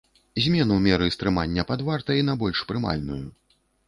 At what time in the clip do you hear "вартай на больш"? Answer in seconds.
1.89-2.63